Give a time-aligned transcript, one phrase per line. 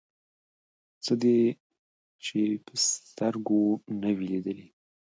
[1.03, 1.39] څه دې
[2.25, 3.63] چې په سترګو
[4.01, 4.67] نه وي لیدلي.